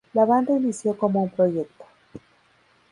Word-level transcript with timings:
La 0.15 0.25
banda 0.25 0.53
inició 0.55 0.97
como 0.97 1.21
un 1.21 1.29
proyecto. 1.29 1.85